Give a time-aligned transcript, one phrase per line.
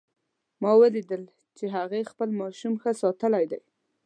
[0.61, 1.23] ما ولیدل
[1.57, 3.59] چې هغې خپل ماشوم ښه ساتلی ده